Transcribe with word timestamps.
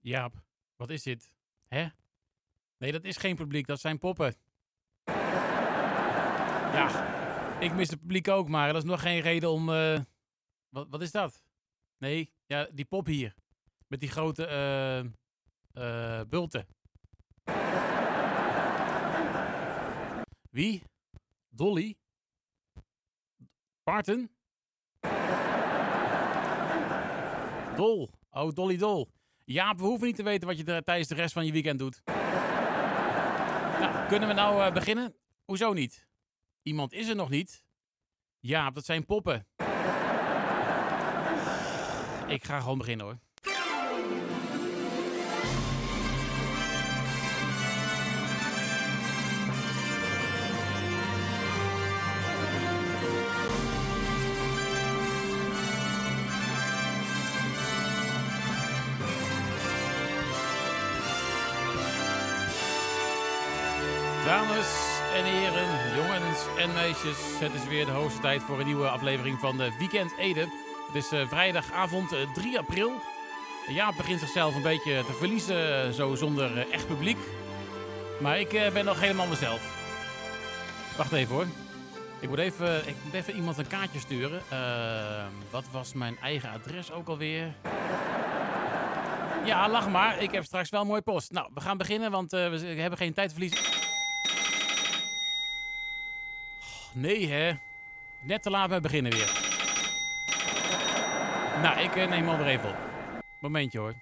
Jaap, 0.00 0.42
wat 0.76 0.90
is 0.90 1.02
dit? 1.02 1.34
Hè? 1.68 1.86
Nee, 2.78 2.92
dat 2.92 3.04
is 3.04 3.16
geen 3.16 3.36
publiek, 3.36 3.66
dat 3.66 3.80
zijn 3.80 3.98
poppen. 3.98 4.34
Ja, 6.72 7.60
ik 7.60 7.72
mis 7.72 7.90
het 7.90 8.00
publiek 8.00 8.28
ook, 8.28 8.48
maar 8.48 8.72
dat 8.72 8.82
is 8.82 8.88
nog 8.88 9.00
geen 9.00 9.20
reden 9.20 9.50
om... 9.50 9.68
eh, 9.72 10.00
wat, 10.68 10.86
wat 10.88 11.02
is 11.02 11.10
dat? 11.10 11.42
Nee, 11.98 12.32
ja, 12.46 12.68
die 12.72 12.84
pop 12.84 13.06
hier. 13.06 13.34
Met 13.86 14.00
die 14.00 14.08
grote 14.08 14.46
eh 14.46 15.04
eh, 15.72 16.20
bulten. 16.28 16.66
Wie? 20.50 20.82
Dolly? 21.48 21.96
Parton? 23.82 24.30
Dol. 27.76 28.10
Oh, 28.30 28.52
Dolly 28.52 28.76
Dol. 28.76 29.08
Jaap, 29.52 29.78
we 29.78 29.84
hoeven 29.84 30.06
niet 30.06 30.16
te 30.16 30.22
weten 30.22 30.48
wat 30.48 30.56
je 30.58 30.82
tijdens 30.84 31.08
de 31.08 31.14
rest 31.14 31.32
van 31.32 31.46
je 31.46 31.52
weekend 31.52 31.78
doet. 31.78 32.02
Nou, 33.80 34.06
kunnen 34.08 34.28
we 34.28 34.34
nou 34.34 34.62
eh, 34.62 34.72
beginnen? 34.72 35.14
Hoezo 35.44 35.72
niet? 35.72 36.08
Iemand 36.62 36.92
is 36.92 37.08
er 37.08 37.16
nog 37.16 37.30
niet. 37.30 37.64
Jaap, 38.40 38.74
dat 38.74 38.84
zijn 38.84 39.04
poppen. 39.04 39.46
Ik 42.26 42.44
ga 42.44 42.60
gewoon 42.60 42.78
beginnen 42.78 43.06
hoor. 43.06 43.18
Dames 64.50 65.00
en 65.14 65.24
heren, 65.24 65.94
jongens 65.96 66.46
en 66.58 66.72
meisjes, 66.72 67.16
het 67.40 67.54
is 67.54 67.64
weer 67.68 67.84
de 67.84 67.90
hoogste 67.90 68.20
tijd 68.20 68.42
voor 68.42 68.58
een 68.60 68.66
nieuwe 68.66 68.88
aflevering 68.88 69.38
van 69.38 69.56
de 69.56 69.72
Weekend 69.78 70.12
Ede. 70.18 70.40
Het 70.86 70.94
is 70.94 71.12
eh, 71.12 71.28
vrijdagavond 71.28 72.12
eh, 72.12 72.32
3 72.34 72.58
april. 72.58 72.92
Jaap 73.68 73.96
begint 73.96 74.20
zichzelf 74.20 74.54
een 74.54 74.62
beetje 74.62 75.04
te 75.06 75.12
verliezen, 75.12 75.84
eh, 75.84 75.90
zo 75.90 76.14
zonder 76.14 76.58
eh, 76.58 76.72
echt 76.72 76.86
publiek. 76.86 77.18
Maar 78.20 78.40
ik 78.40 78.52
eh, 78.52 78.72
ben 78.72 78.84
nog 78.84 79.00
helemaal 79.00 79.26
mezelf. 79.26 79.60
Wacht 80.96 81.12
even 81.12 81.34
hoor. 81.34 81.46
Ik 82.20 82.28
moet 82.28 82.38
even, 82.38 82.88
ik 82.88 82.94
moet 83.04 83.14
even 83.14 83.34
iemand 83.34 83.58
een 83.58 83.66
kaartje 83.66 83.98
sturen. 83.98 84.42
Eh, 84.48 85.26
wat 85.50 85.64
was 85.70 85.92
mijn 85.92 86.18
eigen 86.22 86.50
adres 86.50 86.92
ook 86.92 87.08
alweer? 87.08 87.54
Ja, 89.44 89.68
lach 89.68 89.88
maar. 89.88 90.22
Ik 90.22 90.30
heb 90.30 90.44
straks 90.44 90.70
wel 90.70 90.84
mooi 90.84 91.00
post. 91.00 91.30
Nou, 91.30 91.48
we 91.54 91.60
gaan 91.60 91.76
beginnen, 91.76 92.10
want 92.10 92.32
eh, 92.32 92.50
we 92.50 92.58
hebben 92.66 92.98
geen 92.98 93.14
tijd 93.14 93.28
te 93.28 93.34
Nee, 96.94 97.26
hè? 97.28 97.52
Net 98.22 98.42
te 98.42 98.50
laat 98.50 98.68
met 98.68 98.82
beginnen 98.82 99.12
weer. 99.12 99.48
Nou, 101.62 101.80
ik 101.80 101.96
eh, 101.96 102.08
neem 102.08 102.28
alweer 102.28 102.46
even 102.46 102.68
op. 102.68 102.76
Momentje 103.40 103.78
hoor. 103.78 103.94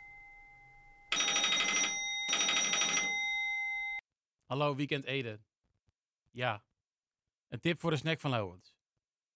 Hallo, 4.46 4.74
Weekend 4.74 5.04
Ede. 5.04 5.40
Ja. 6.30 6.62
Een 7.48 7.60
tip 7.60 7.80
voor 7.80 7.90
de 7.90 7.96
snack 7.96 8.20
van 8.20 8.30
Lowens. 8.30 8.74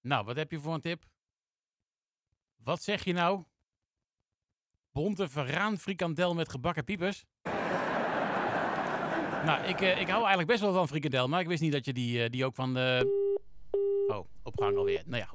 Nou, 0.00 0.24
wat 0.24 0.36
heb 0.36 0.50
je 0.50 0.60
voor 0.60 0.74
een 0.74 0.80
tip? 0.80 1.04
Wat 2.56 2.82
zeg 2.82 3.04
je 3.04 3.12
nou? 3.12 3.44
Bonte 4.92 5.28
verraan 5.28 5.78
frikandel 5.78 6.34
met 6.34 6.48
gebakken 6.48 6.84
piepers? 6.84 7.24
Nou, 9.44 9.64
ik, 9.66 9.80
eh, 9.80 10.00
ik 10.00 10.08
hou 10.08 10.18
eigenlijk 10.18 10.48
best 10.48 10.60
wel 10.60 10.72
van 10.72 10.88
frikandel, 10.88 11.28
maar 11.28 11.40
ik 11.40 11.46
wist 11.46 11.62
niet 11.62 11.72
dat 11.72 11.84
je 11.84 11.92
die, 11.92 12.22
eh, 12.22 12.30
die 12.30 12.44
ook 12.44 12.54
van 12.54 12.74
de... 12.74 13.20
Oh, 14.12 14.26
opgang 14.42 14.76
alweer. 14.76 15.02
Nou 15.06 15.22
ja. 15.24 15.28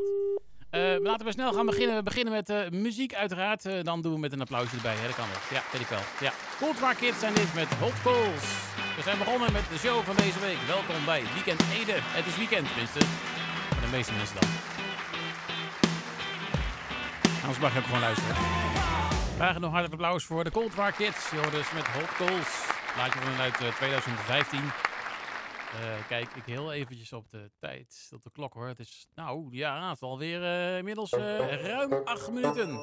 Eh, 0.70 1.02
laten 1.02 1.26
we 1.26 1.32
snel 1.32 1.54
gaan 1.54 1.66
beginnen. 1.66 1.96
We 1.96 2.04
beginnen 2.04 2.34
met 2.34 2.50
eh, 2.50 2.70
muziek 2.70 3.14
uiteraard. 3.14 3.66
Eh, 3.66 3.84
dan 3.84 4.02
doen 4.02 4.14
we 4.14 4.20
met 4.20 4.34
een 4.34 4.42
applausje 4.42 4.76
erbij. 4.76 4.96
Hè? 4.96 5.06
Dat 5.06 5.16
kan 5.16 5.28
wel. 5.28 5.58
Ja, 5.58 5.64
weet 5.72 5.82
ik 5.82 5.88
wel. 5.88 6.06
Ja. 6.20 6.32
Cold 6.60 6.96
Kids 6.98 7.20
zijn 7.20 7.34
dit 7.34 7.54
met 7.54 7.68
Hot 7.74 8.02
Calls. 8.04 8.46
We 8.96 9.02
zijn 9.04 9.18
begonnen 9.18 9.52
met 9.52 9.64
de 9.72 9.78
show 9.78 10.04
van 10.04 10.16
deze 10.16 10.40
week. 10.40 10.58
Welkom 10.68 11.06
bij 11.06 11.24
Weekend 11.34 11.62
Ede. 11.80 11.98
Het 12.18 12.26
is 12.26 12.38
weekend, 12.38 12.68
tenminste. 12.68 13.00
Voor 13.70 13.82
de 13.82 13.96
meeste 13.98 14.14
mensen 14.14 14.36
dan. 14.40 14.50
Anders 17.42 17.60
mag 17.60 17.74
je 17.74 17.80
ook 17.80 17.86
gewoon 17.86 18.06
luisteren. 18.10 18.36
Vragen 19.36 19.62
nog 19.62 19.72
hartelijk 19.72 20.02
applaus 20.02 20.24
voor 20.24 20.44
de 20.44 20.52
Cold 20.52 20.76
War 20.76 20.92
Kids. 20.92 21.30
Je 21.30 21.42
dus 21.52 21.72
met 21.72 21.88
Hot 21.88 22.12
Calls. 22.18 22.52
Laatje 22.98 23.20
vanuit 23.20 23.58
eh, 23.62 23.68
2015. 23.76 24.87
Eh, 25.78 26.08
kijk 26.08 26.36
ik 26.36 26.44
heel 26.46 26.74
eventjes 26.74 27.14
op 27.14 27.30
de 27.30 27.52
tijd, 27.60 28.10
op 28.14 28.24
de 28.24 28.32
klok 28.32 28.54
hoor. 28.54 28.68
Het 28.68 28.80
is, 28.80 29.08
nou 29.16 29.48
ja, 29.52 29.88
het 29.88 29.96
is 29.96 30.02
alweer 30.02 30.44
eh, 30.44 30.78
inmiddels 30.78 31.12
eh, 31.12 31.62
ruim 31.62 31.94
acht 32.04 32.32
minuten. 32.32 32.80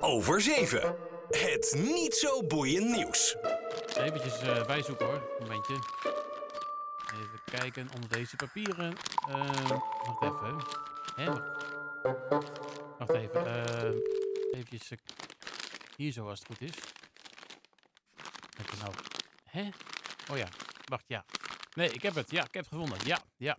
Over 0.00 0.40
7. 0.40 0.96
Het 1.28 1.74
niet 1.78 2.14
zo 2.14 2.42
boeiend 2.46 2.96
nieuws. 2.96 3.36
Eventjes 3.96 4.66
bijzoeken 4.66 5.06
hoor, 5.06 5.36
momentje. 5.40 5.74
Even 7.14 7.40
kijken 7.44 7.88
onder 7.94 8.10
deze 8.10 8.36
papieren. 8.36 8.96
Wacht 10.20 10.42
even. 10.42 10.56
Hè? 11.14 11.32
Wacht, 12.98 13.12
even. 13.12 14.02
eventjes 14.52 14.90
hier 15.96 16.12
zo 16.12 16.28
als 16.28 16.38
het 16.38 16.48
goed 16.48 16.60
is. 16.60 16.74
Heb 18.56 18.70
je 18.70 18.76
nou... 18.82 18.92
Hè? 19.44 19.68
Oh 20.30 20.36
ja, 20.36 20.48
wacht, 20.84 21.04
ja. 21.06 21.24
Nee, 21.74 21.92
ik 21.92 22.02
heb 22.02 22.14
het. 22.14 22.30
Ja, 22.30 22.44
ik 22.44 22.54
heb 22.54 22.64
het 22.64 22.72
gevonden. 22.72 22.98
Ja, 23.06 23.18
ja. 23.36 23.58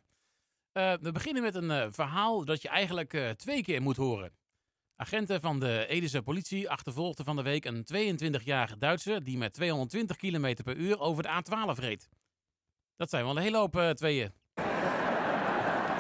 Eh, 0.72 0.94
we 1.02 1.12
beginnen 1.12 1.44
met 1.44 1.56
een 1.56 1.72
eh, 1.72 1.88
verhaal 1.90 2.46
dat 2.46 2.62
je 2.62 2.70
eigenlijk 2.70 3.14
eh, 3.14 3.30
twee 3.30 3.64
keer 3.64 3.82
moet 3.82 3.96
horen. 3.96 4.32
Agenten 4.96 5.42
van 5.42 5.60
de 5.60 5.86
Edische 5.88 6.22
politie 6.22 6.70
achtervolgden 6.70 7.26
van 7.26 7.36
de 7.36 7.42
week 7.42 7.66
een 7.66 7.86
22-jarige 7.94 8.78
Duitser 8.78 9.24
die 9.24 9.38
met 9.38 9.54
220 9.54 10.16
km 10.16 10.56
per 10.64 10.76
uur 10.76 11.00
over 11.00 11.24
de 11.24 11.30
A12 11.30 11.80
reed. 11.80 12.10
Dat 12.96 13.10
zijn 13.10 13.24
wel 13.24 13.36
een 13.36 13.42
hele 13.42 13.58
hoop 13.58 13.92
tweeën. 13.94 14.34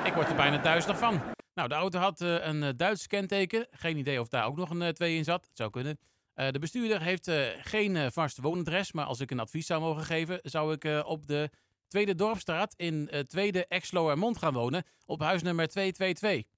Ik 0.03 0.13
word 0.13 0.29
er 0.29 0.35
bijna 0.35 0.57
duizelig 0.57 0.97
van. 0.97 1.21
Nou, 1.53 1.67
de 1.69 1.75
auto 1.75 1.99
had 1.99 2.19
een 2.19 2.77
Duits 2.77 3.07
kenteken. 3.07 3.67
Geen 3.71 3.97
idee 3.97 4.19
of 4.19 4.27
daar 4.27 4.45
ook 4.45 4.55
nog 4.55 4.69
een 4.69 4.93
2 4.93 5.17
in 5.17 5.23
zat. 5.23 5.45
Het 5.47 5.57
zou 5.57 5.69
kunnen. 5.69 5.99
De 6.33 6.59
bestuurder 6.59 7.01
heeft 7.01 7.31
geen 7.61 8.11
vast 8.11 8.37
woonadres, 8.37 8.91
maar 8.91 9.05
als 9.05 9.19
ik 9.19 9.31
een 9.31 9.39
advies 9.39 9.65
zou 9.65 9.81
mogen 9.81 10.03
geven, 10.03 10.39
zou 10.43 10.73
ik 10.73 11.05
op 11.05 11.27
de 11.27 11.49
Tweede 11.89 12.15
Dorpstraat 12.15 12.73
in 12.77 13.09
uh, 13.11 13.19
Tweede 13.19 13.67
Exloermond 13.67 14.37
gaan 14.37 14.53
wonen, 14.53 14.83
op 15.05 15.21
huisnummer 15.21 15.67
222. 15.67 16.51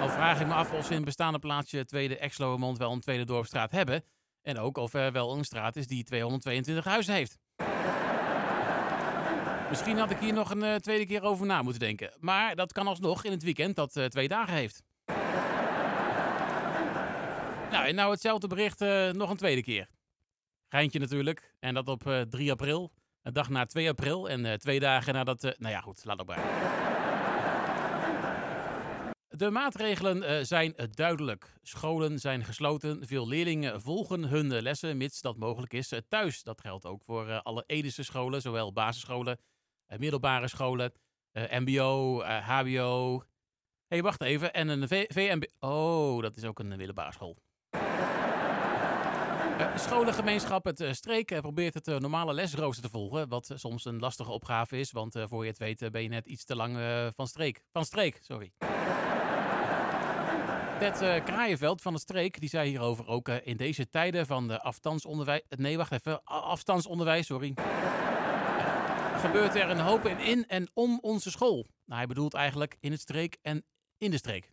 Al 0.00 0.08
vraag 0.08 0.40
ik 0.40 0.46
me 0.46 0.52
af 0.52 0.72
of 0.72 0.86
ze 0.86 0.94
in 0.94 1.04
bestaande 1.04 1.38
plaatsje 1.38 1.84
Tweede 1.84 2.18
Exloermond 2.18 2.78
wel 2.78 2.92
een 2.92 3.00
Tweede 3.00 3.24
Dorpstraat 3.24 3.72
hebben. 3.72 4.04
En 4.42 4.58
ook 4.58 4.76
of 4.76 4.94
er 4.94 5.12
wel 5.12 5.36
een 5.36 5.44
straat 5.44 5.76
is 5.76 5.86
die 5.86 6.04
222 6.04 6.84
huizen 6.84 7.14
heeft. 7.14 7.38
Misschien 9.68 9.98
had 9.98 10.10
ik 10.10 10.18
hier 10.18 10.32
nog 10.32 10.50
een 10.50 10.62
eh, 10.62 10.74
tweede 10.74 11.06
keer 11.06 11.22
over 11.22 11.46
na 11.46 11.62
moeten 11.62 11.80
denken. 11.80 12.12
Maar 12.18 12.56
dat 12.56 12.72
kan 12.72 12.86
alsnog 12.86 13.24
in 13.24 13.30
het 13.30 13.42
weekend 13.42 13.76
dat 13.76 13.96
eh, 13.96 14.04
twee 14.04 14.28
dagen 14.28 14.54
heeft. 14.54 14.82
Nou, 17.70 17.86
en 17.86 17.94
nou 17.94 18.10
hetzelfde 18.10 18.46
bericht 18.46 18.80
eh, 18.80 19.10
nog 19.10 19.30
een 19.30 19.36
tweede 19.36 19.62
keer. 19.62 19.88
Geintje 20.68 20.98
natuurlijk. 20.98 21.54
En 21.58 21.74
dat 21.74 21.88
op 21.88 22.06
eh, 22.06 22.20
3 22.20 22.50
april. 22.50 22.92
Een 23.28 23.34
dag 23.34 23.48
na 23.48 23.64
2 23.64 23.88
april. 23.88 24.28
En 24.28 24.44
eh, 24.44 24.52
twee 24.54 24.80
dagen 24.80 25.14
nadat... 25.14 25.44
eh, 25.44 25.52
nou 25.58 25.72
ja, 25.72 25.80
goed. 25.80 26.04
Laat 26.04 26.20
ook 26.20 26.26
maar. 26.26 26.38
De 29.28 29.50
maatregelen 29.50 30.22
eh, 30.22 30.44
zijn 30.44 30.74
duidelijk. 30.90 31.58
Scholen 31.62 32.18
zijn 32.18 32.44
gesloten. 32.44 33.06
Veel 33.06 33.28
leerlingen 33.28 33.80
volgen 33.80 34.24
hun 34.24 34.62
lessen, 34.62 34.96
mits 34.96 35.20
dat 35.20 35.36
mogelijk 35.36 35.72
is, 35.72 35.92
thuis. 36.08 36.42
Dat 36.42 36.60
geldt 36.60 36.86
ook 36.86 37.02
voor 37.02 37.40
alle 37.42 37.64
Edische 37.66 38.02
scholen, 38.02 38.40
zowel 38.40 38.72
basisscholen, 38.72 39.38
middelbare 39.96 40.48
scholen, 40.48 40.92
MBO, 41.32 42.22
HBO. 42.22 43.18
Hé, 43.18 43.24
hey, 43.88 44.02
wacht 44.02 44.22
even. 44.22 44.52
En 44.52 44.68
een 44.68 44.88
v 44.88 45.04
VMB. 45.08 45.44
Oh, 45.58 46.22
dat 46.22 46.36
is 46.36 46.44
ook 46.44 46.58
een 46.58 46.68
middelbare 46.68 47.12
school. 47.12 47.36
Eh, 49.58 49.76
scholengemeenschap 49.76 50.64
Het 50.64 50.80
eh, 50.80 50.92
Streek 50.92 51.30
eh, 51.30 51.40
probeert 51.40 51.74
het 51.74 51.86
normale 51.86 52.32
lesrooster 52.32 52.84
te 52.84 52.90
volgen. 52.90 53.28
Wat 53.28 53.50
soms 53.54 53.84
een 53.84 53.98
lastige 53.98 54.30
opgave 54.30 54.78
is, 54.78 54.90
want 54.92 55.14
voor 55.28 55.44
je 55.44 55.50
het 55.50 55.58
weet 55.58 55.90
ben 55.90 56.02
je 56.02 56.08
net 56.08 56.26
iets 56.26 56.44
te 56.44 56.56
lang 56.56 56.76
van 57.14 57.26
streek. 57.26 57.64
Van 57.72 57.84
streek, 57.84 58.18
sorry. 58.22 58.52
Ted 60.78 61.22
Kraaienveld 61.24 61.82
van 61.82 61.92
de 61.92 61.98
Streek, 61.98 62.40
die 62.40 62.48
zei 62.48 62.68
hierover 62.68 63.06
ook 63.06 63.28
in 63.28 63.56
deze 63.56 63.88
tijden 63.88 64.26
van 64.26 64.48
de 64.48 64.60
afstandsonderwijs... 64.60 65.42
Nee, 65.48 65.76
wacht 65.76 65.92
even. 65.92 66.24
Afstandsonderwijs, 66.24 67.26
sorry. 67.26 67.54
Gebeurt 69.16 69.54
er 69.54 69.70
een 69.70 69.80
hoop 69.80 70.06
in, 70.06 70.18
in 70.18 70.46
en 70.48 70.70
om 70.74 70.98
onze 71.00 71.30
school. 71.30 71.66
Nou, 71.84 71.98
hij 71.98 72.06
bedoelt 72.06 72.34
eigenlijk 72.34 72.76
in 72.80 72.92
het 72.92 73.00
streek 73.00 73.36
en 73.42 73.64
in 73.98 74.10
de 74.10 74.16
streek. 74.16 74.52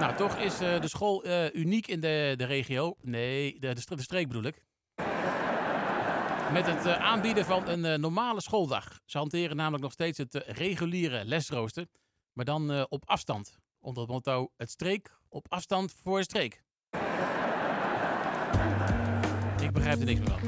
Nou, 0.00 0.16
toch 0.16 0.36
is 0.36 0.58
de 0.58 0.88
school 0.88 1.26
uniek 1.52 1.86
in 1.86 2.00
de, 2.00 2.34
de 2.36 2.44
regio. 2.44 2.96
Nee, 3.00 3.58
de, 3.58 3.74
de, 3.74 4.02
streek 4.02 4.28
bedoel 4.28 4.42
ik. 4.42 4.64
Met 6.52 6.66
het 6.66 6.86
aanbieden 6.86 7.44
van 7.44 7.68
een 7.68 8.00
normale 8.00 8.40
schooldag. 8.40 9.00
Ze 9.04 9.18
hanteren 9.18 9.56
namelijk 9.56 9.82
nog 9.82 9.92
steeds 9.92 10.18
het 10.18 10.34
reguliere 10.46 11.24
lesrooster. 11.24 11.86
Maar 12.32 12.44
dan 12.44 12.86
op 12.88 13.02
afstand. 13.08 13.58
Onder 13.80 14.02
het 14.02 14.12
motto: 14.12 14.50
het 14.56 14.70
streek 14.70 15.16
op 15.28 15.46
afstand 15.48 15.94
voor 16.02 16.18
de 16.18 16.24
streek. 16.24 16.62
Ik 19.62 19.72
begrijp 19.72 19.98
er 19.98 20.04
niks 20.04 20.20
meer 20.20 20.28
van. 20.28 20.40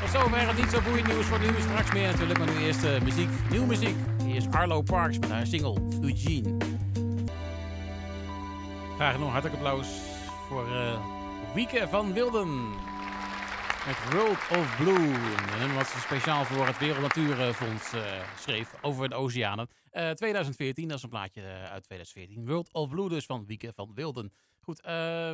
Tot 0.00 0.10
zover 0.10 0.46
het 0.46 0.56
niet 0.56 0.70
zo 0.70 0.80
boeiend 0.82 1.06
nieuws 1.06 1.26
voor 1.26 1.40
nu. 1.40 1.60
Straks 1.60 1.92
meer 1.92 2.10
natuurlijk, 2.10 2.38
maar 2.38 2.52
nu 2.52 2.58
eerst 2.58 3.02
muziek. 3.02 3.28
Nieuw 3.50 3.66
muziek. 3.66 3.96
Hier 4.24 4.36
is 4.36 4.46
Arlo 4.50 4.82
Parks 4.82 5.18
met 5.18 5.30
haar 5.30 5.46
single 5.46 5.80
Eugene. 6.00 6.73
Graag 8.94 9.18
nog 9.18 9.30
hartelijk 9.30 9.56
applaus 9.56 9.88
voor 10.48 10.68
uh, 10.68 11.06
Wieke 11.54 11.88
van 11.88 12.12
Wilden. 12.12 12.70
Met 13.86 14.12
World 14.12 14.38
of 14.50 14.76
Blue. 14.76 14.94
Een 14.96 15.58
nummer 15.58 15.76
wat 15.76 15.86
ze 15.86 16.00
speciaal 16.00 16.44
voor 16.44 16.66
het 16.66 16.78
Wereld 16.78 17.00
Natuurfonds 17.00 17.94
uh, 17.94 18.02
schreef 18.38 18.74
over 18.82 19.08
de 19.08 19.14
oceanen. 19.14 19.68
2014, 20.14 20.88
dat 20.88 20.96
is 20.96 21.02
een 21.02 21.08
plaatje 21.08 21.42
uit 21.42 21.84
2014. 21.84 22.46
World 22.46 22.72
of 22.72 22.88
Blue 22.88 23.08
dus 23.08 23.26
van 23.26 23.46
Wieke 23.46 23.72
van 23.72 23.94
Wilden. 23.94 24.32
Goed, 24.60 24.84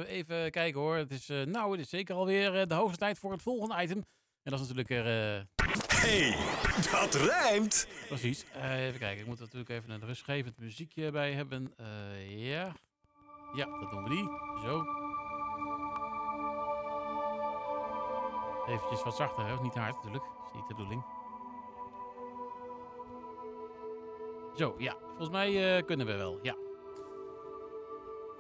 even 0.07 0.51
kijken 0.51 0.81
hoor. 0.81 0.97
Het 0.97 1.11
is, 1.11 1.27
nou, 1.45 1.71
het 1.71 1.81
is 1.81 1.89
zeker 1.89 2.15
alweer 2.15 2.67
de 2.69 2.75
hoogste 2.75 2.99
tijd 2.99 3.19
voor 3.19 3.33
het 3.33 3.43
volgende 3.43 3.83
item. 3.83 4.05
En 4.43 4.51
dat 4.51 4.61
is 4.61 4.69
natuurlijk 4.69 4.91
er... 4.91 5.05
hey, 5.87 6.37
dat 6.91 7.15
rijmt! 7.15 7.89
Precies. 8.09 8.45
even 8.55 8.99
kijken, 8.99 9.21
ik 9.21 9.27
moet 9.27 9.41
natuurlijk 9.41 9.71
even 9.71 9.91
een 9.91 10.05
rustgevend 10.05 10.59
muziekje 10.59 11.11
bij 11.11 11.33
hebben. 11.33 11.75
ja. 12.29 12.73
Ja, 13.53 13.67
dat 13.81 13.91
doen 13.91 14.03
we 14.03 14.09
die. 14.09 14.29
Zo. 14.63 14.85
Eventjes 18.67 19.03
wat 19.03 19.17
zachter, 19.17 19.47
hè? 19.47 19.61
niet 19.63 19.75
hard 19.75 19.95
natuurlijk. 19.95 20.25
Dat 20.25 20.47
is 20.47 20.55
niet 20.55 20.69
de 20.69 20.75
bedoeling. 20.75 21.05
Zo, 24.55 24.75
ja. 24.79 24.97
Volgens 25.07 25.31
mij 25.31 25.83
kunnen 25.83 26.07
we 26.07 26.17
wel, 26.17 26.39
ja. 26.43 26.55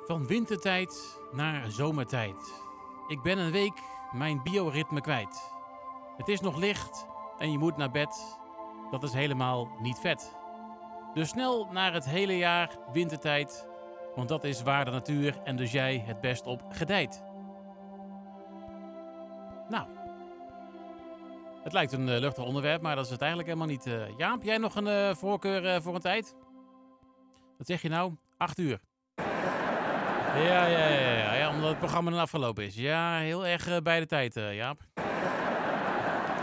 Van 0.05 0.27
wintertijd 0.27 1.21
naar 1.33 1.71
zomertijd. 1.71 2.63
Ik 3.07 3.23
ben 3.23 3.39
een 3.39 3.53
week 3.53 3.83
mijn 4.13 4.43
bioritme 4.43 5.01
kwijt. 5.01 5.53
Het 6.17 6.29
is 6.29 6.41
nog 6.41 6.57
licht 6.57 7.07
en 7.39 7.53
je 7.53 7.59
moet 7.59 7.77
naar 7.77 7.91
bed. 7.91 8.39
Dat 8.91 9.03
is 9.03 9.13
helemaal 9.13 9.69
niet 9.79 9.99
vet. 9.99 10.37
Dus 11.15 11.29
snel 11.29 11.69
naar 11.71 11.93
het 11.93 12.05
hele 12.05 12.37
jaar 12.37 12.79
wintertijd, 12.93 13.67
want 14.15 14.29
dat 14.29 14.45
is 14.45 14.63
waar 14.63 14.85
de 14.85 14.91
natuur 14.91 15.39
en 15.45 15.57
dus 15.57 15.73
jij 15.73 16.03
het 16.07 16.21
best 16.21 16.47
op 16.47 16.63
gedijt. 16.69 17.23
Nou, 19.69 19.87
het 21.63 21.73
lijkt 21.73 21.93
een 21.93 22.09
uh, 22.09 22.19
luchtig 22.19 22.45
onderwerp, 22.45 22.83
maar 22.83 22.97
dat 22.97 23.05
is 23.05 23.11
het 23.11 23.21
eigenlijk 23.21 23.51
helemaal 23.51 23.71
niet. 23.75 23.87
Uh, 23.87 24.19
Jaap, 24.19 24.43
jij 24.43 24.59
nog 24.59 24.75
een 24.75 24.87
uh, 24.87 25.15
voorkeur 25.15 25.83
voor 25.83 25.95
een 25.95 26.01
tijd? 26.01 26.35
Wat 27.59 27.67
zeg 27.67 27.83
je 27.83 27.89
nou? 27.89 28.15
Acht 28.37 28.59
uur. 28.59 28.81
Ja, 30.35 30.67
ja, 30.67 30.89
ja, 30.89 31.13
ja, 31.13 31.35
ja, 31.35 31.51
omdat 31.51 31.69
het 31.69 31.79
programma 31.79 32.11
dan 32.11 32.21
afgelopen 32.21 32.65
is. 32.65 32.75
Ja, 32.75 33.19
heel 33.19 33.47
erg 33.47 33.83
bij 33.83 34.01
de 34.01 34.07
tijd, 34.07 34.35
Jaap. 34.35 34.90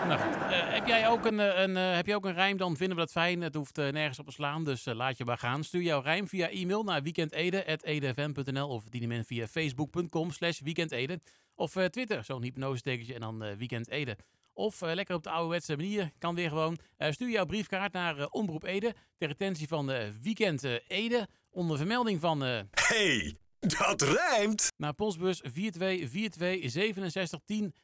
Nou 0.08 0.20
goed, 0.20 0.36
uh, 0.36 0.50
heb 0.50 0.88
jij 0.88 1.08
ook 1.08 1.26
een, 1.26 1.62
een, 1.62 1.76
heb 1.76 2.06
jij 2.06 2.16
ook 2.16 2.26
een 2.26 2.34
rijm, 2.34 2.58
dan 2.58 2.78
vinden 2.78 2.96
we 2.98 3.04
dat 3.04 3.12
fijn. 3.12 3.42
Het 3.42 3.56
hoeft 3.56 3.76
nergens 3.76 4.20
op 4.20 4.26
te 4.26 4.32
slaan, 4.32 4.64
dus 4.64 4.86
laat 4.86 5.18
je 5.18 5.26
maar 5.26 5.38
gaan. 5.38 5.64
Stuur 5.64 5.82
jouw 5.82 6.02
rijm 6.02 6.28
via 6.28 6.50
e-mail 6.50 6.84
naar 6.84 7.02
weekendeden.edfm.nl 7.02 8.68
of 8.68 8.84
dien 8.84 9.12
hem 9.12 9.26
via 9.26 9.48
facebook.com 9.48 10.32
slash 10.32 10.60
weekendeden. 10.60 11.22
Of 11.56 11.72
Twitter, 11.72 12.24
zo'n 12.24 12.44
hypnose 12.44 13.14
en 13.14 13.20
dan 13.20 13.58
weekendeden. 13.58 14.16
Of 14.54 14.82
lekker 14.82 15.16
op 15.16 15.24
de 15.24 15.30
ouderwetse 15.30 15.76
manier, 15.76 16.12
kan 16.18 16.36
weer 16.36 16.50
gewoon. 16.50 16.78
stuur 16.98 17.30
jouw 17.30 17.46
briefkaart 17.46 17.94
naar 17.94 18.28
Omroep 18.28 18.64
Ede 18.64 18.94
ter 19.18 19.28
retentie 19.28 19.68
van 19.68 19.92
Weekend 20.22 20.64
Ede 20.88 21.28
onder 21.50 21.78
vermelding 21.78 22.20
van... 22.20 22.42
Hey! 22.72 23.38
Dat 23.60 24.02
rijmt! 24.02 24.72
Naar 24.78 24.94
postbus 24.94 25.42
42426710. 25.44 25.52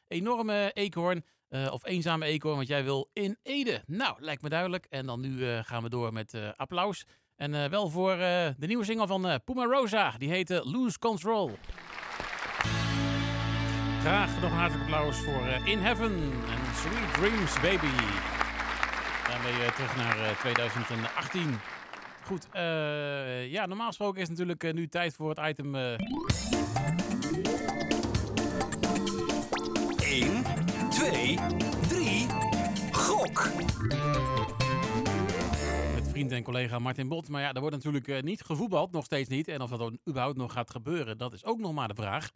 Enorme 0.08 0.70
eekhoorn. 0.72 1.24
Uh, 1.54 1.72
of 1.72 1.86
eenzame 1.86 2.24
eekhoorn, 2.24 2.56
want 2.56 2.68
jij 2.68 2.84
wil 2.84 3.10
in 3.12 3.38
Ede. 3.42 3.82
Nou, 3.86 4.16
lijkt 4.18 4.42
me 4.42 4.48
duidelijk. 4.48 4.86
En 4.90 5.06
dan 5.06 5.20
nu 5.20 5.28
uh, 5.28 5.58
gaan 5.62 5.82
we 5.82 5.88
door 5.88 6.12
met 6.12 6.34
uh, 6.34 6.48
applaus. 6.56 7.06
En 7.36 7.70
wel 7.70 7.88
voor 7.88 8.16
de 8.16 8.66
nieuwe 8.66 8.84
single 8.84 9.06
van 9.06 9.40
Puma 9.44 9.64
Rosa. 9.64 10.14
Die 10.18 10.30
heet 10.30 10.60
Lose 10.64 10.98
Control. 10.98 11.50
Graag 14.00 14.40
nog 14.40 14.50
een 14.50 14.56
hartelijk 14.56 14.90
applaus 14.90 15.16
voor 15.16 15.46
In 15.64 15.78
Heaven 15.78 16.12
en 16.12 16.74
Sweet 16.74 17.14
Dreams 17.14 17.60
Baby. 17.60 17.94
Daarmee 19.28 19.72
terug 19.72 19.96
naar 19.96 20.36
2018. 20.38 21.60
Goed, 22.22 22.46
ja, 23.50 23.66
normaal 23.66 23.86
gesproken 23.86 24.20
is 24.20 24.28
natuurlijk 24.28 24.72
nu 24.72 24.88
tijd 24.88 25.14
voor 25.14 25.28
het 25.28 25.40
item... 25.48 25.74
2, 31.04 31.38
3, 31.88 32.26
gok! 32.92 33.48
Met 35.94 36.08
vriend 36.08 36.32
en 36.32 36.42
collega 36.42 36.78
Martin 36.78 37.08
Bot. 37.08 37.28
Maar 37.28 37.40
ja, 37.40 37.52
er 37.52 37.60
wordt 37.60 37.76
natuurlijk 37.76 38.22
niet 38.22 38.42
gevoetbald, 38.42 38.92
nog 38.92 39.04
steeds 39.04 39.28
niet. 39.28 39.48
En 39.48 39.60
of 39.60 39.70
dat 39.70 39.92
überhaupt 40.08 40.36
nog 40.36 40.52
gaat 40.52 40.70
gebeuren, 40.70 41.18
dat 41.18 41.32
is 41.32 41.44
ook 41.44 41.58
nog 41.58 41.72
maar 41.72 41.88
de 41.88 41.94
vraag. 41.94 42.30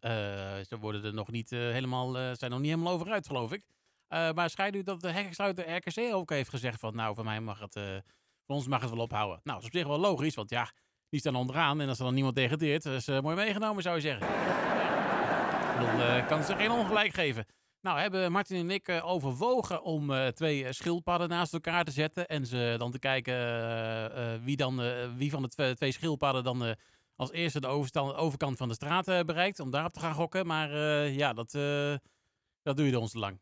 ze 0.68 0.76
worden 0.80 1.04
er 1.04 1.14
nog 1.14 1.30
niet, 1.30 1.50
helemaal, 1.50 2.12
zijn 2.12 2.50
nog 2.50 2.60
niet 2.60 2.70
helemaal 2.70 2.92
over 2.92 3.10
uit, 3.10 3.26
geloof 3.26 3.52
ik. 3.52 3.62
maar 4.08 4.50
schijnt 4.50 4.76
u 4.76 4.82
dat 4.82 5.00
de 5.00 5.10
hekkensluiter 5.10 5.74
RKC 5.76 6.14
ook 6.14 6.30
heeft 6.30 6.50
gezegd 6.50 6.80
van... 6.80 6.94
nou, 6.94 7.14
voor 7.14 7.24
mij 7.24 7.40
mag 7.40 7.58
het 7.58 7.72
voor 8.46 8.56
ons 8.56 8.66
mag 8.66 8.80
het 8.80 8.90
wel 8.90 8.98
ophouden. 8.98 9.40
Nou, 9.42 9.60
dat 9.60 9.68
is 9.68 9.74
op 9.74 9.76
zich 9.76 9.86
wel 9.86 10.10
logisch, 10.10 10.34
want 10.34 10.50
ja, 10.50 10.70
die 11.08 11.20
staan 11.20 11.34
onderaan. 11.34 11.80
En 11.80 11.88
als 11.88 11.98
er 11.98 12.04
dan 12.04 12.14
niemand 12.14 12.36
degradeert, 12.36 12.82
dat 12.82 12.94
is 12.94 13.06
mooi 13.06 13.36
meegenomen, 13.36 13.82
zou 13.82 13.94
je 13.94 14.00
zeggen. 14.00 14.26
Dan 15.78 16.26
kan 16.26 16.42
ze 16.42 16.56
geen 16.56 16.70
ongelijk 16.70 17.14
geven. 17.14 17.46
Nou, 17.88 18.00
hebben 18.00 18.32
Martin 18.32 18.56
en 18.56 18.70
ik 18.70 18.88
uh, 18.88 19.08
overwogen 19.11 19.82
om 19.82 20.11
uh, 20.11 20.26
twee 20.26 20.73
schildpadden 20.73 21.29
naast 21.29 21.52
elkaar 21.52 21.85
te 21.85 21.90
zetten. 21.90 22.26
En 22.26 22.46
ze 22.46 22.75
dan 22.79 22.90
te 22.90 22.99
kijken 22.99 23.35
wie, 24.44 24.56
dan, 24.56 24.81
wie 25.17 25.31
van 25.31 25.43
de 25.43 25.49
twee, 25.49 25.75
twee 25.75 25.93
schildpadden 25.93 26.44
dan 26.44 26.76
als 27.17 27.32
eerste 27.32 27.61
de 27.61 27.67
overkant 28.17 28.56
van 28.56 28.69
de 28.69 28.75
straat 28.75 29.05
bereikt. 29.05 29.61
Om 29.61 29.70
daarop 29.70 29.93
te 29.93 30.00
gaan 30.00 30.14
gokken. 30.14 30.46
Maar 30.46 30.70
ja, 31.08 31.32
dat, 31.32 31.50
dat 32.62 32.76
duurde 32.76 32.99
ons 32.99 33.11
te 33.11 33.18
lang. 33.18 33.40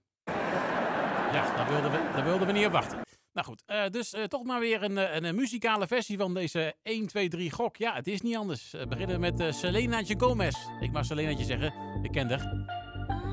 Ja, 1.33 1.57
daar 1.57 1.69
wilden 1.69 1.91
we, 1.91 2.11
daar 2.15 2.25
wilden 2.25 2.47
we 2.47 2.53
niet 2.53 2.67
op 2.67 2.73
wachten. 2.73 2.99
Nou 3.33 3.47
goed, 3.47 3.62
dus 3.93 4.15
toch 4.29 4.45
maar 4.45 4.61
weer 4.61 4.83
een, 4.83 5.25
een, 5.25 5.35
muzikale 5.35 5.87
versie 5.87 6.17
van 6.17 6.35
deze 6.35 6.75
1, 6.83 7.07
2, 7.07 7.29
3 7.29 7.50
gok. 7.50 7.76
Ja, 7.76 7.95
het 7.95 8.07
is 8.07 8.21
niet 8.21 8.37
anders. 8.37 8.71
We 8.71 8.87
beginnen 8.87 9.21
met 9.21 9.55
Selenaatje 9.55 10.15
Gomez. 10.19 10.57
Ik 10.81 10.93
mag 10.93 11.05
Selenaatje 11.05 11.45
zeggen, 11.45 11.75
ik 12.03 12.12
ken 12.12 12.29
haar. 12.29 12.55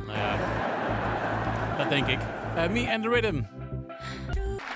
Nou 0.05 0.17
ja, 0.17 0.82
dat 1.77 1.89
denk 1.89 2.07
ik. 2.07 2.19
Me 2.71 2.91
and 2.93 3.03
the 3.03 3.09
Rhythm. 3.09 3.41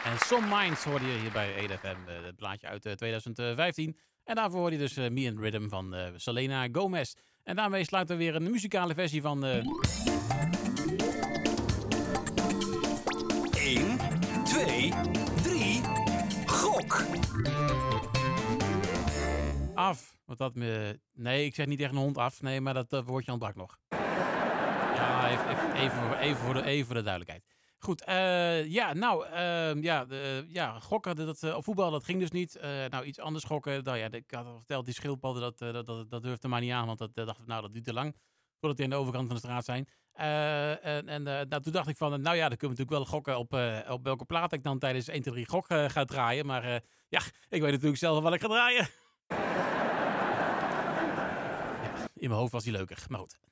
En 0.03 0.17
Some 0.17 0.47
Minds 0.55 0.83
hoorde 0.83 1.05
je 1.05 1.19
hier 1.19 1.31
bij 1.31 1.55
EDFM, 1.55 1.95
het 2.25 2.35
plaatje 2.35 2.67
uit 2.67 2.97
2015. 2.97 3.97
En 4.23 4.35
daarvoor 4.35 4.59
hoorde 4.59 4.75
je 4.75 4.81
dus 4.81 4.95
Me 4.95 5.27
and 5.27 5.35
the 5.35 5.41
Rhythm 5.41 5.67
van 5.67 5.95
Selena 6.15 6.67
Gomez. 6.71 7.13
En 7.43 7.55
daarmee 7.55 7.83
sluiten 7.83 8.17
we 8.17 8.23
weer 8.23 8.35
een 8.35 8.51
muzikale 8.51 8.93
versie 8.93 9.21
van... 9.21 9.39
2, 14.43 14.91
3, 15.43 15.81
gok! 16.45 17.03
Af. 19.73 20.15
Want 20.25 20.39
dat 20.39 20.55
me... 20.55 20.99
Nee, 21.13 21.45
ik 21.45 21.55
zeg 21.55 21.65
niet 21.65 21.79
echt 21.79 21.91
een 21.91 21.97
hond 21.97 22.17
af. 22.17 22.41
Nee, 22.41 22.61
maar 22.61 22.73
dat, 22.73 22.89
dat 22.89 23.05
woordje 23.05 23.31
ontbrak 23.31 23.55
nog. 23.55 23.77
Ja, 24.97 25.29
even, 25.29 25.73
even, 26.19 26.37
voor, 26.37 26.53
de, 26.53 26.63
even 26.63 26.95
de 26.95 27.01
duidelijkheid. 27.01 27.43
Goed, 27.77 28.07
uh, 28.07 28.65
ja, 28.65 28.93
nou, 28.93 29.27
uh, 29.27 29.83
ja, 29.83 30.05
de, 30.05 30.45
ja, 30.47 30.79
gokken, 30.79 31.15
dat, 31.15 31.43
uh, 31.43 31.57
voetbal, 31.59 31.91
dat 31.91 32.03
ging 32.03 32.19
dus 32.19 32.31
niet. 32.31 32.59
nou, 32.89 33.05
iets 33.05 33.19
anders 33.19 33.43
gokken, 33.43 33.83
nou 33.83 33.97
ja, 33.97 34.11
ik 34.11 34.31
had 34.31 34.45
al 34.45 34.57
verteld, 34.57 34.85
die 34.85 34.93
schildpadden, 34.93 35.41
dat, 35.41 35.57
dat, 35.57 35.85
dat, 35.85 36.09
dat 36.09 36.23
durfde 36.23 36.47
maar 36.47 36.61
niet 36.61 36.71
aan, 36.71 36.85
want 36.85 36.97
dat 36.97 37.13
dacht 37.13 37.45
nou, 37.45 37.61
dat 37.61 37.73
duurt 37.73 37.85
te 37.85 37.93
lang 37.93 38.15
voordat 38.59 38.77
die 38.77 38.85
aan 38.85 38.91
de 38.91 38.97
overkant 38.97 39.27
van 39.27 39.35
de 39.35 39.41
straat 39.41 39.65
zijn. 39.65 39.87
En 40.13 41.07
en 41.07 41.23
nou, 41.23 41.61
toen 41.61 41.71
dacht 41.71 41.87
ik 41.87 41.97
van, 41.97 42.21
nou 42.21 42.35
ja, 42.35 42.49
dan 42.49 42.57
kunnen 42.57 42.77
we 42.77 42.83
natuurlijk 42.83 42.89
wel 42.89 43.05
gokken 43.05 43.37
op, 43.37 43.53
op 43.91 44.03
welke 44.03 44.25
plaat 44.25 44.53
ik 44.53 44.63
dan 44.63 44.79
tijdens 44.79 45.07
1, 45.07 45.21
2, 45.21 45.33
3 45.33 45.47
gok 45.47 45.65
ga 45.67 46.05
draaien. 46.05 46.45
Maar 46.45 46.63
ja, 47.07 47.21
ik 47.49 47.61
weet 47.61 47.71
natuurlijk 47.71 47.97
zelf 47.97 48.23
wat 48.23 48.33
ik 48.33 48.41
ga 48.41 48.47
draaien. 48.47 48.87
in 52.23 52.29
mijn 52.29 52.39
hoofd 52.39 52.51
was 52.51 52.63
die 52.63 52.71
leuker, 52.71 53.05
maar 53.07 53.19
goed. 53.19 53.46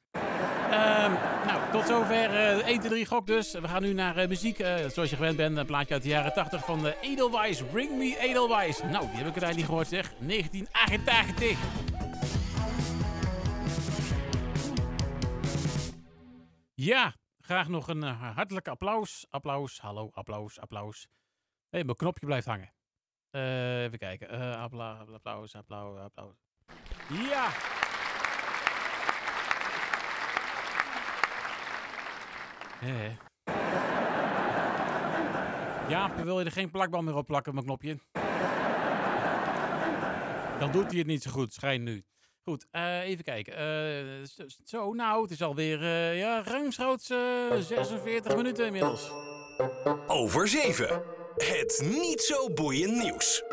Ehm, 0.75 1.11
nou, 1.45 1.71
tot 1.71 1.85
zover 1.85 2.29
1, 2.61 2.79
2, 2.79 2.89
3 2.89 3.05
gok 3.05 3.27
dus. 3.27 3.51
We 3.51 3.67
gaan 3.67 3.81
nu 3.81 3.93
naar 3.93 4.17
eh, 4.17 4.27
muziek. 4.27 4.59
Eh, 4.59 4.75
zoals 4.75 5.09
je 5.09 5.15
gewend 5.15 5.37
bent, 5.37 5.57
een 5.57 5.65
plaatje 5.65 5.93
uit 5.93 6.03
de 6.03 6.09
jaren 6.09 6.33
80 6.33 6.65
van 6.65 6.87
eh, 6.87 6.93
Edelweiss. 7.01 7.63
Bring 7.63 7.97
me 7.97 8.17
Edelweiss. 8.19 8.81
Nou, 8.81 9.07
die 9.07 9.17
heb 9.17 9.27
ik 9.27 9.35
er 9.35 9.43
eigenlijk 9.43 9.55
niet 9.55 9.65
gehoord 9.65 9.87
zeg. 9.87 10.13
1988. 10.19 11.57
Ja, 16.73 17.15
graag 17.39 17.67
nog 17.67 17.87
een 17.87 18.03
hartelijk 18.03 18.67
applaus. 18.67 19.25
Applaus, 19.29 19.79
hallo, 19.79 20.09
applaus, 20.13 20.59
applaus. 20.59 21.07
Hé, 21.69 21.77
hey, 21.77 21.83
mijn 21.83 21.97
knopje 21.97 22.25
blijft 22.25 22.47
hangen. 22.47 22.73
Even 23.31 23.97
kijken. 23.97 24.33
Uh, 24.33 24.61
applaus, 24.61 25.09
applaus, 25.13 25.55
applaus, 25.55 25.99
applaus. 25.99 26.35
Ja! 27.09 27.47
Eh. 32.81 32.89
Jaap, 35.89 36.15
wil 36.15 36.39
je 36.39 36.45
er 36.45 36.51
geen 36.51 36.71
plakband 36.71 37.05
meer 37.05 37.15
op 37.15 37.25
plakken, 37.25 37.53
mijn 37.53 37.65
knopje? 37.65 37.97
Dan 40.59 40.71
doet 40.71 40.89
hij 40.89 40.97
het 40.97 41.07
niet 41.07 41.23
zo 41.23 41.31
goed, 41.31 41.53
schijn 41.53 41.83
nu. 41.83 42.03
Goed, 42.43 42.65
uh, 42.71 42.99
even 42.99 43.23
kijken. 43.23 43.53
Uh, 43.53 44.47
zo, 44.63 44.93
nou, 44.93 45.21
het 45.21 45.31
is 45.31 45.41
alweer 45.41 45.81
uh, 45.81 46.19
ja, 46.19 46.43
ruimschoots 46.43 47.07
46 47.59 48.35
minuten 48.35 48.65
inmiddels. 48.65 49.11
Over 50.07 50.47
7. 50.47 51.03
Het 51.35 51.81
niet 51.85 52.21
zo 52.21 52.49
boeiend 52.49 53.03
nieuws. 53.03 53.43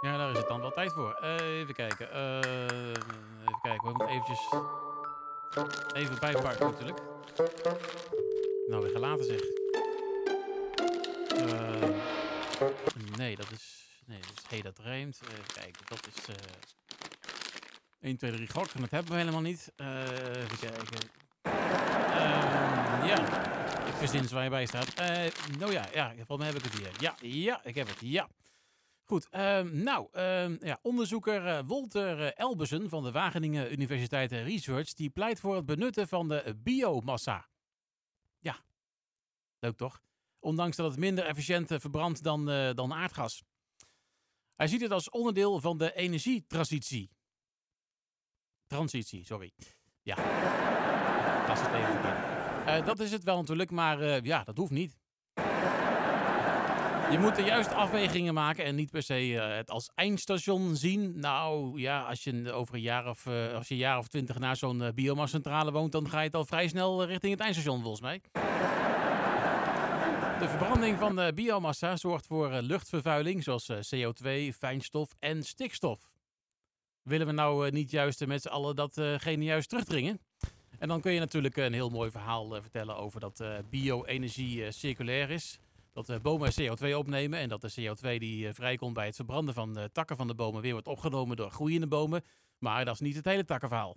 Ja, 0.00 0.16
daar 0.16 0.30
is 0.30 0.38
het 0.38 0.48
dan 0.48 0.60
wel 0.60 0.70
tijd 0.70 0.92
voor. 0.92 1.14
even 1.14 1.74
kijken. 1.74 2.08
even 2.08 3.60
kijken, 3.62 3.82
we 3.82 3.88
moeten 3.88 4.08
eventjes 4.08 4.48
even 5.94 6.18
bijpakken 6.20 6.70
natuurlijk. 6.70 7.00
Nou, 8.68 8.82
weer 8.82 8.92
gelaten 8.92 9.24
zeg. 9.24 9.40
nee, 13.16 13.36
dat 13.36 13.50
is 13.50 13.78
Nee, 14.08 14.20
dus 14.20 14.44
hey, 14.48 14.62
dat 14.62 14.78
rijmt. 14.78 15.20
Even 15.22 15.54
kijken, 15.54 15.82
dat 15.88 16.08
is... 16.14 16.28
Uh, 16.28 16.36
1, 18.00 18.16
2, 18.16 18.32
3 18.32 18.48
gok. 18.48 18.80
Dat 18.80 18.90
hebben 18.90 19.12
we 19.12 19.18
helemaal 19.18 19.40
niet. 19.40 19.72
Uh, 19.76 20.02
even 20.02 20.58
kijken. 20.58 21.10
Um, 21.42 21.52
ja, 23.06 23.18
ik 23.86 23.94
verzin 23.94 24.28
waar 24.28 24.44
je 24.44 24.50
bij 24.50 24.66
staat. 24.66 25.00
Uh, 25.00 25.06
nou 25.58 25.72
ja, 25.72 25.88
ja, 25.92 26.12
volgens 26.16 26.38
mij 26.38 26.46
heb 26.46 26.56
ik 26.56 26.64
het 26.64 26.74
hier. 26.74 26.90
Ja, 26.98 27.14
ja, 27.20 27.60
ik 27.64 27.74
heb 27.74 27.88
het. 27.88 27.96
Ja. 28.00 28.28
Goed, 29.10 29.28
um, 29.34 29.82
nou, 29.82 30.08
um, 30.12 30.58
ja, 30.60 30.78
onderzoeker 30.82 31.46
uh, 31.46 31.60
Wolter 31.66 32.34
Elbesen 32.34 32.88
van 32.88 33.02
de 33.02 33.10
Wageningen 33.10 33.72
Universiteit 33.72 34.32
Research... 34.32 34.94
die 34.94 35.10
pleit 35.10 35.40
voor 35.40 35.56
het 35.56 35.66
benutten 35.66 36.08
van 36.08 36.28
de 36.28 36.56
biomassa. 36.62 37.48
Ja, 38.38 38.60
leuk 39.58 39.76
toch? 39.76 40.02
Ondanks 40.38 40.76
dat 40.76 40.90
het 40.90 40.98
minder 40.98 41.24
efficiënt 41.24 41.66
verbrandt 41.68 42.22
dan, 42.22 42.44
dan 42.74 42.92
aardgas. 42.92 43.42
Hij 44.54 44.66
ziet 44.66 44.80
het 44.80 44.90
als 44.90 45.10
onderdeel 45.10 45.60
van 45.60 45.78
de 45.78 45.94
energietransitie. 45.94 47.10
Transitie, 48.66 49.24
sorry. 49.24 49.52
Ja, 50.02 50.16
dat 51.46 51.56
is 51.56 51.62
het 51.64 51.74
even 51.74 52.84
dat 52.84 53.00
is 53.00 53.10
het 53.10 53.24
wel 53.24 53.36
natuurlijk, 53.36 53.70
maar 53.70 54.24
ja, 54.24 54.44
dat 54.44 54.56
hoeft 54.56 54.70
niet. 54.70 54.98
Je 57.10 57.18
moet 57.18 57.38
er 57.38 57.46
juist 57.46 57.72
afwegingen 57.72 58.34
maken 58.34 58.64
en 58.64 58.74
niet 58.74 58.90
per 58.90 59.02
se 59.02 59.28
uh, 59.28 59.56
het 59.56 59.70
als 59.70 59.90
eindstation 59.94 60.76
zien. 60.76 61.20
Nou 61.20 61.80
ja, 61.80 62.02
als 62.02 62.24
je 62.24 62.52
over 62.52 62.74
een 62.74 62.80
jaar 62.80 63.08
of, 63.08 63.26
als 63.54 63.68
je 63.68 63.76
jaar 63.76 63.98
of 63.98 64.08
twintig 64.08 64.38
naar 64.38 64.56
zo'n 64.56 64.92
biomascentrale 64.94 65.72
woont, 65.72 65.92
dan 65.92 66.08
ga 66.08 66.18
je 66.18 66.26
het 66.26 66.34
al 66.34 66.44
vrij 66.44 66.68
snel 66.68 67.04
richting 67.04 67.32
het 67.32 67.40
eindstation 67.40 67.80
volgens 67.82 68.00
mij. 68.00 68.20
De 70.38 70.48
verbranding 70.48 70.98
van 70.98 71.16
de 71.16 71.32
biomassa 71.34 71.96
zorgt 71.96 72.26
voor 72.26 72.52
eh, 72.52 72.62
luchtvervuiling 72.62 73.42
zoals 73.42 73.68
eh, 73.68 73.78
CO2, 73.78 74.54
fijnstof 74.58 75.14
en 75.18 75.42
stikstof. 75.42 76.10
Willen 77.02 77.26
we 77.26 77.32
nou 77.32 77.66
eh, 77.66 77.72
niet 77.72 77.90
juist 77.90 78.26
met 78.26 78.42
z'n 78.42 78.48
allen 78.48 78.76
datgene 78.76 79.44
juist 79.44 79.68
terugdringen? 79.68 80.20
En 80.78 80.88
dan 80.88 81.00
kun 81.00 81.12
je 81.12 81.18
natuurlijk 81.18 81.56
een 81.56 81.72
heel 81.72 81.88
mooi 81.88 82.10
verhaal 82.10 82.48
vertellen 82.50 82.96
over 82.96 83.20
dat 83.20 83.44
bio-energie 83.70 84.72
circulair 84.72 85.30
is. 85.30 85.58
Dat 85.92 86.22
bomen 86.22 86.52
CO2 86.60 86.94
opnemen 86.94 87.38
en 87.38 87.48
dat 87.48 87.60
de 87.60 87.72
CO2 87.80 88.18
die 88.18 88.52
vrijkomt 88.52 88.94
bij 88.94 89.06
het 89.06 89.16
verbranden 89.16 89.54
van 89.54 89.72
de 89.72 89.90
takken 89.92 90.16
van 90.16 90.26
de 90.26 90.34
bomen 90.34 90.62
weer 90.62 90.72
wordt 90.72 90.88
opgenomen 90.88 91.36
door 91.36 91.50
groeiende 91.50 91.86
bomen. 91.86 92.22
Maar 92.58 92.84
dat 92.84 92.94
is 92.94 93.00
niet 93.00 93.16
het 93.16 93.24
hele 93.24 93.44
takkenverhaal. 93.44 93.96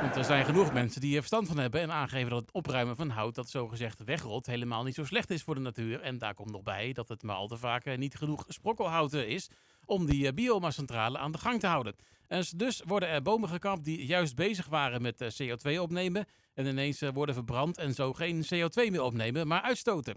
Want 0.00 0.16
er 0.16 0.24
zijn 0.24 0.44
genoeg 0.44 0.72
mensen 0.72 1.00
die 1.00 1.12
er 1.12 1.18
verstand 1.18 1.48
van 1.48 1.58
hebben 1.58 1.80
en 1.80 1.92
aangeven 1.92 2.30
dat 2.30 2.40
het 2.40 2.52
opruimen 2.52 2.96
van 2.96 3.08
hout 3.08 3.34
dat 3.34 3.48
zogezegd 3.48 4.04
wegrot 4.04 4.46
helemaal 4.46 4.82
niet 4.82 4.94
zo 4.94 5.04
slecht 5.04 5.30
is 5.30 5.42
voor 5.42 5.54
de 5.54 5.60
natuur. 5.60 6.00
En 6.00 6.18
daar 6.18 6.34
komt 6.34 6.50
nog 6.50 6.62
bij 6.62 6.92
dat 6.92 7.08
het 7.08 7.22
maar 7.22 7.36
al 7.36 7.46
te 7.46 7.56
vaak 7.56 7.84
eh, 7.84 7.98
niet 7.98 8.16
genoeg 8.16 8.44
sprokkelhouten 8.48 9.28
is 9.28 9.50
om 9.84 10.06
die 10.06 10.26
eh, 10.26 10.34
biomascentrale 10.34 11.18
aan 11.18 11.32
de 11.32 11.38
gang 11.38 11.60
te 11.60 11.66
houden. 11.66 11.94
En 12.30 12.44
dus 12.56 12.82
worden 12.86 13.08
er 13.08 13.22
bomen 13.22 13.48
gekapt 13.48 13.84
die 13.84 14.06
juist 14.06 14.34
bezig 14.34 14.66
waren 14.66 15.02
met 15.02 15.20
eh, 15.20 15.28
CO2 15.28 15.80
opnemen 15.80 16.26
en 16.54 16.66
ineens 16.66 17.00
worden 17.12 17.34
verbrand 17.34 17.78
en 17.78 17.94
zo 17.94 18.12
geen 18.12 18.44
CO2 18.44 18.90
meer 18.90 19.02
opnemen, 19.02 19.46
maar 19.46 19.62
uitstoten. 19.62 20.14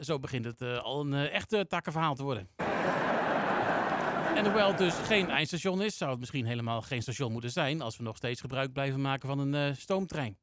zo 0.00 0.18
begint 0.18 0.44
het 0.44 0.62
al 0.62 1.00
een 1.00 1.14
echte 1.14 1.66
takkenverhaal 1.66 2.14
te 2.14 2.22
worden. 2.22 2.48
En 4.36 4.44
hoewel 4.44 4.68
het 4.68 4.78
dus 4.78 4.94
geen 4.94 5.30
eindstation 5.30 5.82
is, 5.82 5.96
zou 5.96 6.10
het 6.10 6.20
misschien 6.20 6.46
helemaal 6.46 6.82
geen 6.82 7.02
station 7.02 7.32
moeten 7.32 7.50
zijn 7.50 7.80
als 7.80 7.96
we 7.96 8.02
nog 8.02 8.16
steeds 8.16 8.40
gebruik 8.40 8.72
blijven 8.72 9.00
maken 9.00 9.28
van 9.28 9.38
een 9.38 9.76
stoomtrein. 9.76 10.38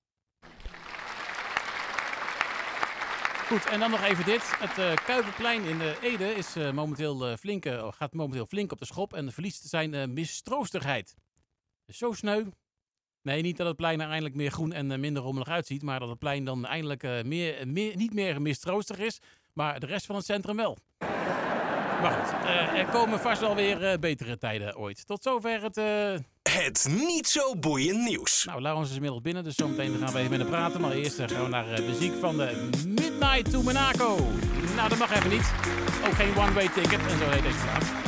Goed, 3.52 3.66
en 3.66 3.80
dan 3.80 3.92
nog 3.92 4.04
even 4.04 4.26
dit. 4.26 4.60
Het 4.60 4.78
uh, 4.78 5.06
Kuiperplein 5.06 5.64
in 5.64 5.82
uh, 5.82 6.04
Ede 6.04 6.26
is, 6.26 6.56
momenteel, 6.74 7.38
flink, 7.38 7.66
gaat 7.90 8.14
momenteel 8.14 8.46
flink 8.46 8.72
op 8.72 8.80
de 8.80 8.86
schop 8.86 9.14
en 9.14 9.32
verliest 9.32 9.64
zijn 9.70 10.14
mistroostigheid. 10.14 11.16
zo 11.88 12.12
sneu. 12.12 12.44
Nee, 13.22 13.42
niet 13.42 13.58
dat 13.58 13.68
het 13.68 13.76
plein 13.76 14.02
er 14.02 14.08
eindelijk 14.10 14.36
meer 14.36 14.52
groen 14.52 14.74
en 14.74 15.00
minder 15.00 15.24
rommelig 15.24 15.48
uitziet, 15.48 15.82
maar 15.82 16.00
dat 16.00 16.10
het 16.10 16.20
plein 16.20 16.46
dan 16.46 16.66
eindelijk 16.66 17.24
meer, 17.26 17.68
meer, 17.68 17.96
niet 17.96 18.14
meer 18.14 18.42
mistroostig 18.42 18.98
is, 18.98 19.20
maar 19.54 19.80
de 19.80 19.86
rest 19.86 20.06
van 20.06 20.16
het 20.16 20.26
centrum 20.26 20.56
wel. 20.56 20.78
Maar 22.02 22.12
goed, 22.12 22.34
uh, 22.44 22.80
er 22.80 22.86
komen 22.86 23.20
vast 23.20 23.42
wel 23.42 23.56
weer 23.56 23.92
uh, 23.92 24.00
betere 24.00 24.38
tijden 24.38 24.78
ooit. 24.78 25.08
Tot 25.08 25.24
zover 25.24 25.62
het... 25.62 25.78
Uh... 25.78 25.86
Het 26.50 26.88
niet 26.90 27.28
zo 27.28 27.56
boeiend 27.56 28.04
nieuws. 28.04 28.46
Nou, 28.46 28.62
Laurens 28.62 28.90
is 28.90 28.96
inmiddels 28.96 29.22
binnen, 29.22 29.44
dus 29.44 29.56
zometeen 29.56 29.98
gaan 29.98 30.14
we 30.14 30.18
even 30.18 30.30
met 30.30 30.40
hem 30.40 30.50
praten. 30.50 30.82
Maar 30.82 30.92
eerst 30.92 31.22
gaan 31.26 31.44
we 31.44 31.50
naar 31.50 31.66
muziek 31.66 32.14
van 32.20 32.38
de 32.38 32.70
Midnight 32.88 33.52
to 33.52 33.62
Monaco. 33.62 34.18
Nou, 34.76 34.90
dat 34.90 34.98
mag 34.98 35.12
even 35.12 35.30
niet. 35.30 35.54
Ook 36.06 36.14
geen 36.14 36.38
one-way 36.38 36.68
ticket 36.68 37.00
en 37.00 37.18
zo 37.18 37.30
heet 37.30 37.44
deze 37.44 37.58
plaat. 37.58 38.01